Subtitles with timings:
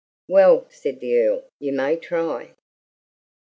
[0.27, 2.55] "Well," said the Earl, "you may try."